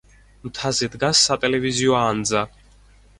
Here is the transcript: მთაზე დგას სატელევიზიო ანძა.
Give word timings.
მთაზე 0.45 0.87
დგას 0.95 1.21
სატელევიზიო 1.27 1.99
ანძა. 1.99 2.43